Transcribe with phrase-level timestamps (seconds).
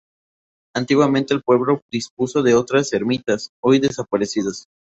[0.75, 4.65] Antiguamente el pueblo dispuso de otras ermitas, hoy desaparecidas.